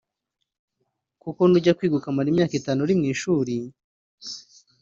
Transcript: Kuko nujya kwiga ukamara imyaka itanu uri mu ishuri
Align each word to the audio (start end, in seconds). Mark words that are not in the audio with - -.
Kuko 1.21 1.41
nujya 1.45 1.75
kwiga 1.77 1.95
ukamara 1.97 2.27
imyaka 2.29 2.53
itanu 2.59 2.79
uri 2.81 2.93
mu 2.99 3.05
ishuri 3.13 3.55